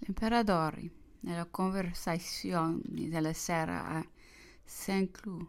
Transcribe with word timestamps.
L'imperatore, 0.00 0.90
nelle 1.20 1.46
conversazioni 1.50 3.08
della 3.08 3.32
sera 3.32 3.86
a 3.86 4.06
Saint-Cloud, 4.64 5.46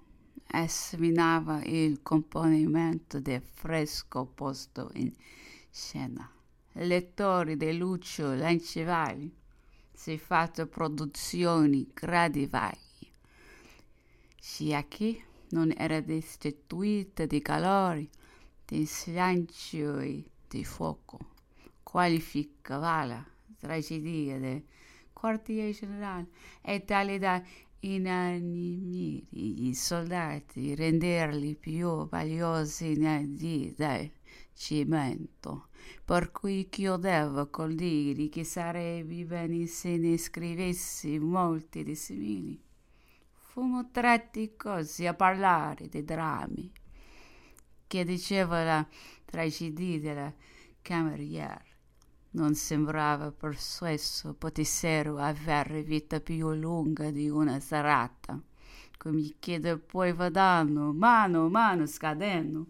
esaminava 0.47 1.63
il 1.63 2.01
componimento 2.01 3.21
del 3.21 3.41
fresco 3.41 4.25
posto 4.25 4.89
in 4.95 5.11
scena. 5.71 6.29
Lettori 6.73 7.55
di 7.55 7.77
Lucio 7.77 8.33
Lancivalli 8.33 9.34
si 9.93 10.18
fatto 10.18 10.68
produzioni 10.68 11.89
gradivaglie, 11.93 13.11
sia 14.38 14.86
che 14.88 15.23
non 15.52 15.73
era 15.75 16.02
destituita 16.02 17.25
di 17.25 17.41
calore, 17.41 18.09
di 18.65 18.86
slancio 18.86 19.99
e 19.99 20.25
di 20.47 20.65
fuoco. 20.65 21.20
Qualificava 21.83 23.25
la 23.62 23.68
tragedia 23.68 24.39
del 24.39 24.64
quartier 25.14 25.73
generale 25.73 26.27
e 26.62 26.84
tale 26.84 27.20
da 27.20 27.41
inanimare 27.81 29.26
i 29.31 29.73
soldati, 29.73 30.76
renderli 30.76 31.55
più 31.55 32.08
valiosi 32.08 32.94
del 32.95 34.12
cimento, 34.54 35.68
per 36.05 36.32
cui 36.32 36.70
chiudeva 36.70 37.48
col 37.48 37.73
dire 37.73 38.30
che 38.30 38.44
sarebbe 38.44 39.26
bene 39.26 39.66
se 39.66 39.98
ne 39.98 40.18
scrivessi 40.18 41.18
molti 41.20 41.84
di 41.84 41.96
simili. 41.96 42.62
Fummo 43.32 43.90
tratti 43.91 44.55
così 44.55 45.05
a 45.05 45.13
parlare 45.13 45.90
dei 45.90 46.04
drammi 46.04 46.71
che 47.88 48.05
diceva 48.05 48.63
la 48.63 48.88
tragedia 49.26 49.99
della 49.99 50.34
cameriera 50.82 51.70
non 52.31 52.55
sembrava 52.55 53.31
persueso 53.31 54.34
potessero 54.34 55.17
avere 55.17 55.84
vita 55.84 56.20
più 56.21 56.54
lunga 56.54 57.12
di 57.12 57.30
una 57.30 57.60
serata, 57.60 58.41
come 58.98 59.35
chiede 59.40 59.77
poi 59.77 60.13
vadano, 60.13 60.93
mano 60.93 61.46
a 61.46 61.49
mano 61.49 61.85
scadendo, 61.85 62.65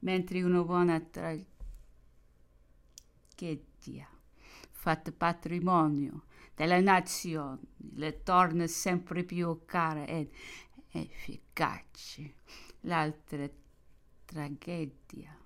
mentre 0.00 0.42
una 0.42 0.62
buona 0.62 1.00
tragedia, 1.00 1.46
fatta 4.70 5.10
patrimonio 5.10 6.24
della 6.54 6.80
nazione, 6.80 7.60
le 7.94 8.22
torna 8.22 8.66
sempre 8.66 9.24
più 9.24 9.62
cara 9.64 10.04
ed 10.06 10.30
efficace. 10.90 12.34
L'altra 12.80 13.48
tragedia 14.26 15.36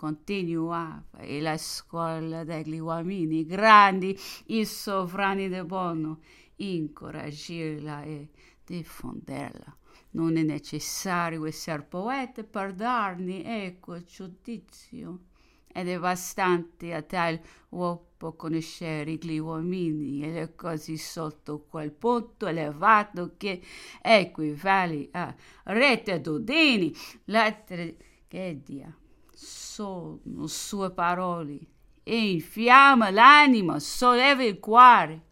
continuava 0.00 1.18
e 1.18 1.42
la 1.42 1.58
scuola 1.58 2.42
degli 2.42 2.78
uomini 2.78 3.44
grandi, 3.44 4.18
i 4.46 4.64
sovrani 4.64 5.50
del 5.50 5.66
buono, 5.66 6.20
incoraggiarla 6.56 8.04
e 8.04 8.30
diffonderla. 8.64 9.76
Non 10.12 10.38
è 10.38 10.42
necessario 10.42 11.44
essere 11.44 11.82
poeta 11.82 12.42
per 12.44 12.72
darne 12.72 13.66
ecco 13.66 14.02
giudizio. 14.02 15.18
È 15.66 15.84
devastante 15.84 16.94
a 16.94 17.02
tal 17.02 17.38
uopo 17.68 18.32
conoscere 18.36 19.16
gli 19.16 19.36
uomini 19.36 20.22
e 20.22 20.32
le 20.32 20.54
cose 20.54 20.96
sotto 20.96 21.66
quel 21.68 21.92
punto 21.92 22.46
elevato 22.46 23.34
che 23.36 23.60
equivale 24.00 25.10
a 25.12 25.34
rettitudini. 25.64 26.90
La 27.26 27.52
tragedia 27.52 28.94
sono 29.42 30.46
sue 30.46 30.90
parole. 30.90 31.58
E 32.02 32.32
infiamma 32.32 33.10
l'anima, 33.10 33.78
solleva 33.78 34.42
il 34.42 34.58
cuore, 34.58 35.28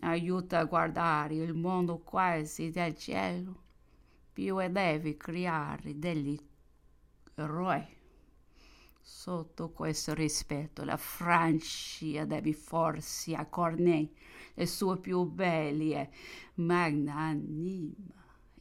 aiuta 0.00 0.60
a 0.60 0.64
guardare 0.64 1.34
il 1.34 1.54
mondo 1.54 1.98
quasi 1.98 2.70
dal 2.70 2.96
cielo, 2.96 3.62
più 4.32 4.62
e 4.62 4.70
deve 4.70 5.16
creare 5.16 5.98
degli 5.98 6.38
eroi. 7.34 7.84
Sotto 9.00 9.70
questo 9.70 10.14
rispetto 10.14 10.84
la 10.84 10.96
Francia 10.96 12.24
deve 12.24 12.52
forse 12.52 13.34
a 13.34 13.46
Corneille. 13.46 14.10
Le 14.54 14.66
sue 14.66 14.98
più 14.98 15.24
belle 15.24 16.00
e 16.00 16.10
magnanime 16.54 17.94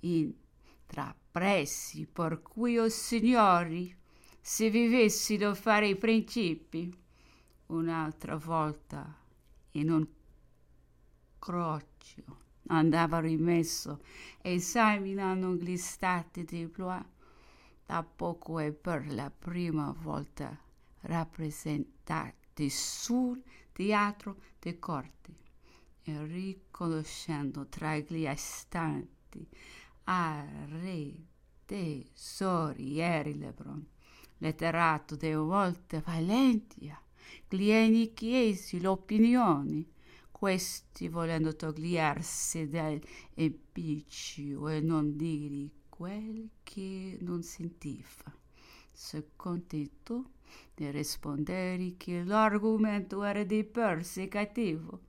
intrapresi, 0.01 2.07
per 2.07 2.41
cui, 2.41 2.77
o 2.77 2.83
oh 2.83 2.89
signori, 2.89 3.95
se 4.47 4.69
vivessero 4.69 5.49
a 5.49 5.55
fare 5.55 5.87
i 5.87 5.95
principi 5.95 6.95
un'altra 7.65 8.35
volta 8.35 9.17
in 9.71 9.89
un 9.89 10.07
crocchio 11.39 12.37
andava 12.67 13.21
rimesso 13.21 14.03
esaminando 14.43 15.55
gli 15.55 15.75
stati 15.77 16.43
di 16.43 16.67
Blois 16.67 17.03
da 17.87 18.03
poco 18.03 18.59
e 18.59 18.71
per 18.71 19.11
la 19.11 19.31
prima 19.31 19.91
volta 19.99 20.55
rappresentati 21.01 22.69
sul 22.69 23.41
teatro 23.71 24.37
di 24.59 24.77
corte 24.77 25.33
e 26.03 26.23
riconoscendo 26.23 27.65
tra 27.65 27.97
gli 27.97 28.27
astanti 28.27 29.49
a 30.03 30.45
re 30.67 31.13
tesori 31.65 32.99
eri 32.99 33.39
Lebron 33.39 33.93
letterato 34.37 35.15
de 35.15 35.35
volte 35.35 36.01
Valentia, 36.01 36.99
glieni 37.47 38.13
chiesi 38.13 38.81
l'opinione, 38.81 39.85
questi 40.31 41.07
volendo 41.07 41.55
togliersi 41.55 42.67
dall'empiccio 42.67 44.67
e 44.67 44.81
non 44.81 45.15
dire 45.15 45.69
quel 45.89 46.49
che 46.63 47.17
non 47.21 47.41
sentiva. 47.41 48.33
Se 48.91 49.31
contento 49.35 50.31
di 50.73 50.89
rispondere 50.91 51.95
che 51.97 52.23
l'argomento 52.23 53.23
era 53.23 53.43
di 53.43 53.63
per 53.63 54.03
sé 54.03 54.27
cattivo. 54.27 55.01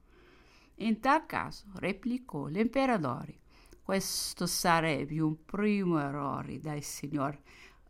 In 0.76 1.00
tal 1.00 1.26
caso, 1.26 1.66
replicò 1.74 2.46
l'imperatore, 2.46 3.40
questo 3.82 4.46
sarebbe 4.46 5.20
un 5.20 5.44
primo 5.44 5.98
errore 5.98 6.60
del 6.60 6.82
signor 6.82 7.38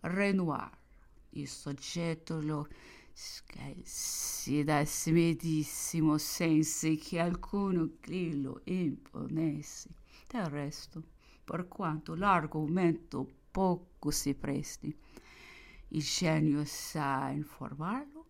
Renoir 0.00 0.84
il 1.40 1.48
soggetto 1.48 2.40
lo 2.40 2.68
scalzi 3.12 4.64
dal 4.64 4.88
medesimo 5.06 6.18
senso 6.18 6.94
che 6.96 7.18
alcuno 7.18 7.90
grillo 8.00 8.60
imponesse. 8.64 9.90
Del 10.28 10.46
resto, 10.46 11.02
per 11.44 11.68
quanto 11.68 12.14
l'argomento 12.14 13.26
poco 13.50 14.10
si 14.10 14.34
presti, 14.34 14.94
il 15.88 16.02
genio 16.02 16.64
sa 16.64 17.30
informarlo 17.30 18.26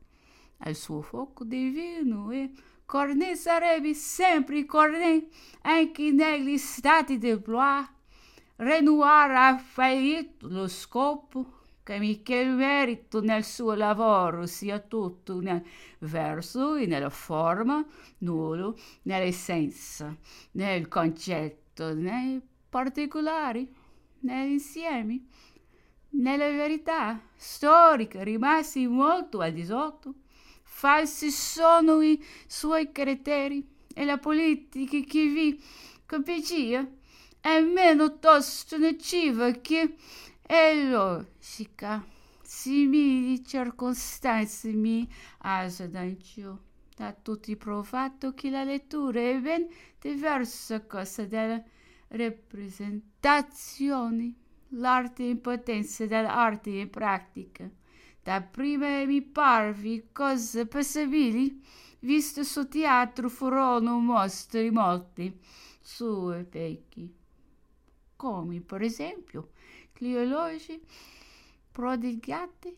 al 0.58 0.74
suo 0.74 1.00
fuoco 1.00 1.44
divino 1.44 2.30
e 2.30 2.50
Cornet 2.84 3.36
sarebbe 3.36 3.94
sempre 3.94 4.64
Cornet 4.64 5.28
anche 5.62 6.10
negli 6.12 6.56
stati 6.58 7.18
del 7.18 7.40
Blois. 7.40 7.88
Renoir 8.56 9.30
ha 9.32 9.58
fallito 9.58 10.48
lo 10.48 10.68
scopo 10.68 11.56
che 11.86 12.34
il 12.34 12.50
merito 12.50 13.20
nel 13.20 13.44
suo 13.44 13.74
lavoro 13.74 14.46
sia 14.46 14.80
tutto 14.80 15.38
nel 15.38 15.62
verso 16.00 16.74
e 16.74 16.84
nella 16.84 17.10
forma, 17.10 17.86
nullo 18.18 18.76
nell'essenza, 19.02 20.12
nel 20.52 20.88
concetto, 20.88 21.94
nei 21.94 22.42
particolari, 22.68 23.72
negli 24.20 24.50
insiemi, 24.54 25.24
nella 26.10 26.50
verità 26.50 27.20
storica 27.36 28.24
rimasti 28.24 28.88
molto 28.88 29.38
al 29.38 29.52
di 29.52 29.64
sotto. 29.64 30.14
Falsi 30.64 31.30
sono 31.30 32.02
i 32.02 32.20
suoi 32.48 32.90
criteri 32.90 33.64
e 33.94 34.04
la 34.04 34.18
politica 34.18 34.98
che 35.08 35.28
vi 35.28 35.62
compigia 36.04 36.84
è 37.40 37.60
meno 37.60 38.18
tosto 38.18 38.76
nociva 38.76 39.52
che 39.52 39.94
e 40.48 40.88
logica 40.88 42.06
simili 42.40 43.44
circostanze 43.44 44.72
mi 44.72 45.04
assodaggio 45.38 46.62
da 46.94 47.12
tutti 47.12 47.56
provato 47.56 48.32
che 48.32 48.48
la 48.50 48.62
lettura 48.62 49.18
è 49.20 49.40
ben 49.40 49.66
diversa 50.00 50.86
cosa 50.86 51.24
della 51.24 51.60
rappresentazione 52.08 54.34
l'arte 54.68 55.24
in 55.24 55.40
potenza 55.40 56.06
dell'arte 56.06 56.70
in 56.70 56.90
pratica 56.90 57.68
da 58.22 58.40
prima 58.40 59.04
mi 59.04 59.20
parvi 59.22 60.10
cose 60.12 60.66
passabili 60.66 61.60
visto 62.00 62.44
su 62.44 62.68
teatro 62.68 63.28
furono 63.28 63.98
mostri 63.98 64.70
molti. 64.70 65.36
Sue 65.80 66.44
pecchi 66.44 67.12
come 68.16 68.60
per 68.60 68.82
esempio 68.82 69.50
gli 69.98 70.14
elogi 70.14 70.80
prodigati 71.72 72.74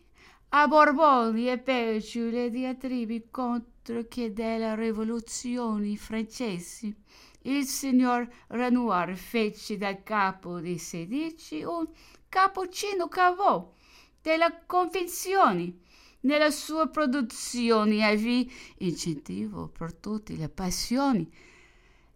a 0.49 0.67
Borboni 0.67 1.49
e 1.49 1.57
peggio 1.59 2.29
le 2.29 2.49
diatribi 2.49 3.27
contro 3.29 4.05
che 4.07 4.33
della 4.33 4.75
rivoluzione 4.75 5.95
francese. 5.95 6.95
Il 7.43 7.65
signor 7.65 8.27
Renoir 8.47 9.15
fece 9.15 9.77
dal 9.77 10.03
capo 10.03 10.59
dei 10.59 10.77
sedici 10.77 11.63
un 11.63 11.87
cappuccino 12.27 13.07
cavò 13.07 13.73
della 14.21 14.53
convenzione. 14.65 15.77
Nella 16.21 16.51
sua 16.51 16.87
produzione 16.87 18.03
aveva 18.03 18.51
incentivo 18.79 19.69
per 19.69 19.93
tutte 19.93 20.35
le 20.35 20.49
passioni 20.49 21.31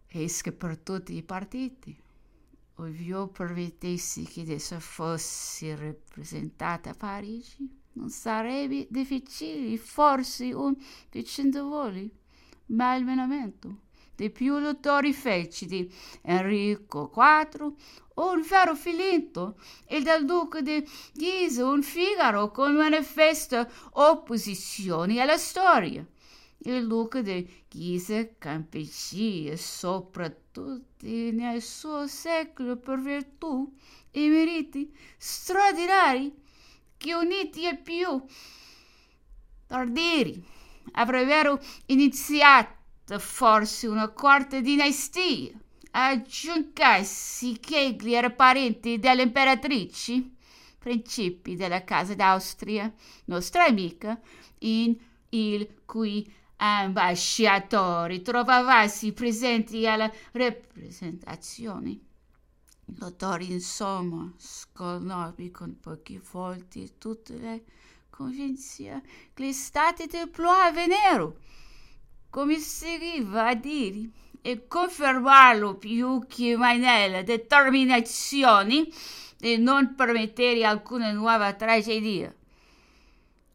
e 0.08 0.30
per 0.58 0.78
tutti 0.78 1.14
i 1.14 1.22
partiti. 1.22 2.03
Ovvio 2.76 3.28
permettessi 3.28 4.24
che 4.24 4.40
adesso 4.40 4.80
fosse 4.80 5.76
rappresentata 5.76 6.90
a 6.90 6.94
Parigi, 6.94 7.68
non 7.92 8.10
sarebbe 8.10 8.88
difficile, 8.90 9.76
forse 9.76 10.52
un 10.52 10.74
vicendevole, 11.10 12.10
ma 12.66 12.92
almenamento 12.92 13.82
dei 14.16 14.30
più 14.30 14.58
lottori 14.58 15.12
feci 15.12 15.66
di 15.66 15.92
Enrico 16.22 17.12
IV, 17.14 17.72
un 18.14 18.42
vero 18.42 18.74
filetto, 18.74 19.56
e 19.86 20.02
del 20.02 20.24
duca 20.24 20.60
di 20.60 20.86
Guisa 21.12 21.66
un 21.66 21.82
Figaro 21.82 22.50
con 22.50 22.74
manifesta 22.74 23.68
opposizione 23.92 25.20
alla 25.20 25.36
storia. 25.36 26.06
Il 26.66 26.86
duca 26.86 27.20
di 27.20 27.46
Guisa 27.68 28.26
campeggia 28.38 29.54
soprattutto 29.54 31.04
nel 31.04 31.60
suo 31.60 32.06
secolo 32.06 32.78
per 32.78 33.00
virtù 33.00 33.70
e 34.10 34.28
meriti 34.28 34.90
straordinari 35.18 36.34
che 36.96 37.12
uniti 37.12 37.66
ai 37.66 37.76
più 37.76 38.24
tardieri 39.66 40.42
avrebbero 40.92 41.60
iniziato 41.86 43.18
forse 43.18 43.86
una 43.86 44.08
quarta 44.08 44.58
dinastia. 44.60 45.52
Aggiungassi 45.90 47.58
che 47.60 47.78
egli 47.78 48.14
era 48.14 48.30
parente 48.30 48.98
delle 48.98 49.22
imperatrici, 49.22 50.34
principi 50.78 51.56
della 51.56 51.84
casa 51.84 52.14
d'Austria, 52.14 52.90
nostra 53.26 53.66
amica, 53.66 54.18
in 54.60 54.96
il 55.28 55.82
cui 55.84 56.26
ambasciatori 56.56 58.22
trovavasi 58.22 59.12
presenti 59.12 59.86
alla 59.86 60.10
rappresentazione. 60.32 61.98
L'odore, 62.98 63.44
insomma, 63.44 64.32
sconobbi 64.36 65.50
con 65.50 65.78
pochi 65.80 66.20
volti 66.32 66.94
tutte 66.98 67.36
le 67.36 67.64
convinzioni 68.10 69.00
che 69.32 69.42
l'estate 69.42 70.06
deploa 70.06 70.64
a 70.64 70.70
Venero 70.72 71.38
come 72.30 72.58
seguiva 72.58 73.46
a 73.46 73.54
dire 73.54 74.10
e 74.42 74.66
confermarlo 74.66 75.76
più 75.76 76.26
che 76.28 76.56
mai 76.56 76.78
nella 76.78 77.22
determinazione 77.22 78.88
di 79.38 79.56
non 79.56 79.94
permettere 79.94 80.64
alcuna 80.64 81.12
nuova 81.12 81.52
tragedia. 81.54 82.34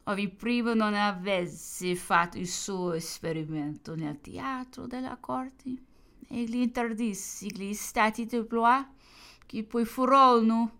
Ove 0.10 0.28
prima 0.28 0.74
non 0.74 0.96
avesse 0.96 1.96
fatto 1.96 2.40
il 2.40 2.48
suo 2.48 2.94
esperimento 2.94 3.94
nel 3.94 4.20
teatro 4.20 4.88
della 4.88 5.18
corte. 5.18 5.70
E 6.28 6.44
gli 6.46 6.56
interdisse 6.56 7.46
gli 7.46 7.76
stati 7.76 8.26
di 8.26 8.42
Blois 8.42 8.88
che 9.46 9.64
poi 9.64 9.86
furono. 9.86 10.78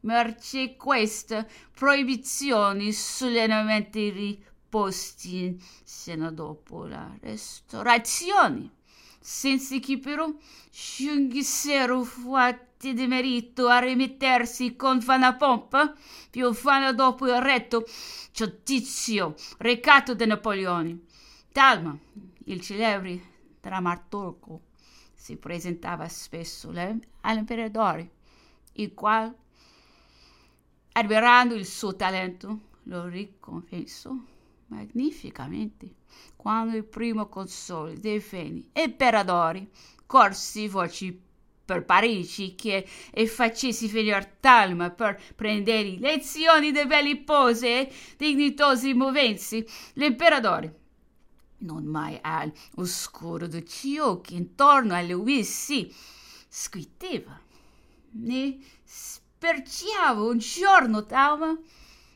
Merce 0.00 0.74
questa 0.76 1.46
proibizione 1.74 2.92
solennemente 2.92 4.38
posti 4.70 5.62
sino 5.84 6.32
dopo 6.32 6.86
la 6.86 7.14
restaurazione, 7.20 8.70
senza 9.22 9.78
che 9.78 9.98
però 9.98 10.30
giungessero 10.70 12.02
fatti 12.02 12.92
di 12.92 13.06
merito 13.06 13.68
a 13.68 13.78
rimettersi 13.78 14.74
con 14.74 14.98
vana 14.98 15.34
pompa, 15.36 15.94
più 16.28 16.50
vana 16.50 16.92
dopo 16.92 17.26
il 17.28 17.40
retto 17.40 17.84
giudizio 18.32 19.34
recato 19.58 20.16
da 20.16 20.26
Napoleone. 20.26 21.02
Talma, 21.52 21.96
il 22.46 22.60
celebre 22.60 23.20
drammaturgo, 23.60 24.60
si 25.14 25.36
presentava 25.36 26.08
spesso 26.08 26.72
all'imperatore, 27.20 28.10
il 28.72 28.92
quale, 28.92 29.34
ammirando 30.92 31.54
il 31.54 31.66
suo 31.66 31.94
talento, 31.94 32.70
lo 32.84 33.06
ricompensò 33.06 34.12
magnificamente. 34.72 35.94
Quando 36.36 36.76
il 36.76 36.84
primo 36.84 37.28
console 37.28 37.98
dei 37.98 38.20
Feni 38.20 38.70
imperadori 38.72 39.68
corsi 40.06 40.66
voci 40.66 41.20
per 41.64 41.84
Parigi 41.84 42.54
che 42.54 42.86
e 43.10 43.26
facessi 43.26 43.86
venire 43.86 44.38
Talma 44.40 44.90
per 44.90 45.20
prendere 45.36 45.96
lezioni 45.98 46.72
di 46.72 46.84
belli 46.86 47.16
pose 47.18 47.88
e 47.88 47.92
dignitosi 48.16 48.94
movenzi 48.94 49.64
l'imperatore 49.94 50.80
non 51.58 51.84
mai 51.84 52.18
al 52.20 52.52
oscuro 52.74 53.46
degli 53.46 53.96
occhi 53.98 54.34
intorno 54.34 54.94
a 54.94 55.02
lui 55.02 55.44
si 55.44 55.90
squitteva 56.48 57.40
ne 58.14 58.58
sperciava 58.82 60.20
un 60.20 60.38
giorno 60.38 61.06
Talma 61.06 61.56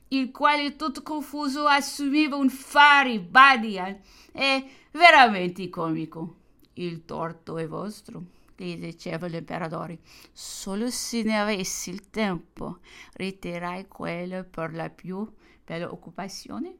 il 0.08 0.30
quale 0.30 0.76
tutto 0.76 1.02
confuso 1.02 1.66
assumeva 1.66 2.36
un 2.36 2.48
fari 2.48 3.18
Badian. 3.18 3.98
È 4.30 4.64
veramente 4.92 5.68
comico. 5.68 6.36
Il 6.74 7.04
torto 7.04 7.56
è 7.56 7.66
vostro, 7.66 8.22
gli 8.54 8.76
diceva 8.76 9.26
l'imperatore. 9.26 9.98
Solo 10.32 10.90
se 10.90 11.22
ne 11.22 11.40
avessi 11.40 11.90
il 11.90 12.10
tempo, 12.10 12.78
ritirai 13.14 13.88
quello 13.88 14.44
per 14.44 14.74
la 14.74 14.90
più 14.90 15.26
bella 15.64 15.90
occupazione. 15.90 16.76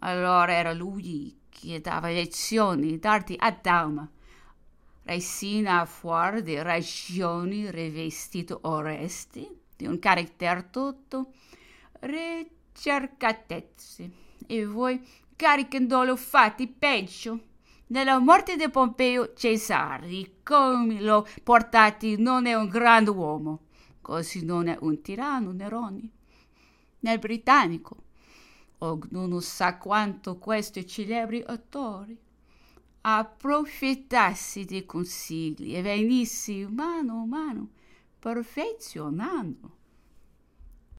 Allora 0.00 0.52
era 0.52 0.72
lui 0.72 1.38
che 1.48 1.80
dava 1.80 2.08
lezioni 2.08 2.98
d'arte 2.98 3.36
a 3.38 3.50
Dalma. 3.52 4.08
Resina 5.04 5.84
fuori 5.84 6.42
di 6.42 6.60
ragioni 6.60 7.70
rivestito 7.70 8.58
oresti, 8.62 9.48
di 9.76 9.86
un 9.86 9.98
carattere 9.98 10.70
tutto 10.70 11.32
ricercatezze 12.00 14.10
e 14.46 14.66
voi 14.66 15.02
caricandolo 15.36 16.16
fatti 16.16 16.66
peggio. 16.68 17.52
Nella 17.88 18.18
morte 18.18 18.56
di 18.56 18.70
Pompeo 18.70 19.34
Cesare, 19.34 20.36
come 20.42 20.98
lo 21.00 21.26
portati, 21.42 22.16
non 22.16 22.46
è 22.46 22.54
un 22.54 22.68
grande 22.68 23.10
uomo, 23.10 23.66
così 24.00 24.42
non 24.44 24.68
è 24.68 24.78
un 24.80 25.02
tiranno 25.02 25.52
Neroni. 25.52 26.10
Nel 27.00 27.18
britannico, 27.18 27.96
ognuno 28.78 29.40
sa 29.40 29.76
quanto 29.76 30.38
questi 30.38 30.86
celebri 30.86 31.44
attori 31.46 32.18
approfittassi 33.06 34.64
dei 34.64 34.86
consigli 34.86 35.76
e 35.76 35.82
venissi 35.82 36.66
mano 36.70 37.20
a 37.20 37.26
mano 37.26 37.68
perfezionando 38.18 39.73